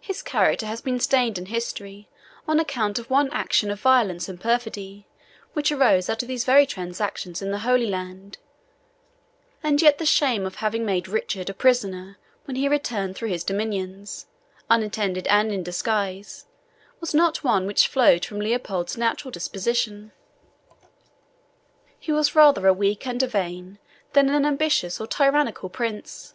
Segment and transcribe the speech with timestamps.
[0.00, 2.08] His character has been stained in history
[2.48, 5.06] on account of one action of violence and perfidy,
[5.52, 8.38] which arose out of these very transactions in the Holy Land;
[9.62, 13.44] and yet the shame of having made Richard a prisoner when he returned through his
[13.44, 14.26] dominions;
[14.68, 16.46] unattended and in disguise,
[16.98, 20.10] was not one which flowed from Leopold's natural disposition.
[22.00, 23.78] He was rather a weak and a vain
[24.12, 26.34] than an ambitious or tyrannical prince.